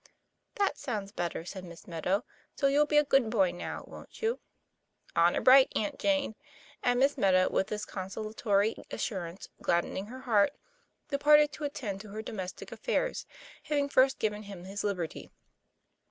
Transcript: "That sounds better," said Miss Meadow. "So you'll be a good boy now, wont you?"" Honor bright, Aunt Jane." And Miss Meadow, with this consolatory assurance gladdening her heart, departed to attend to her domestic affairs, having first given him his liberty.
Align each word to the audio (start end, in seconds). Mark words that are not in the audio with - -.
"That 0.55 0.79
sounds 0.79 1.11
better," 1.11 1.45
said 1.45 1.63
Miss 1.63 1.85
Meadow. 1.85 2.23
"So 2.55 2.65
you'll 2.65 2.87
be 2.87 2.97
a 2.97 3.03
good 3.03 3.29
boy 3.29 3.51
now, 3.51 3.83
wont 3.85 4.19
you?"" 4.19 4.39
Honor 5.15 5.41
bright, 5.41 5.71
Aunt 5.75 5.99
Jane." 5.99 6.33
And 6.81 6.99
Miss 6.99 7.19
Meadow, 7.19 7.49
with 7.51 7.67
this 7.67 7.85
consolatory 7.85 8.75
assurance 8.89 9.47
gladdening 9.61 10.07
her 10.07 10.21
heart, 10.21 10.53
departed 11.09 11.51
to 11.51 11.65
attend 11.65 12.01
to 12.01 12.09
her 12.13 12.23
domestic 12.23 12.71
affairs, 12.71 13.27
having 13.61 13.89
first 13.89 14.17
given 14.17 14.41
him 14.41 14.63
his 14.63 14.83
liberty. 14.83 15.29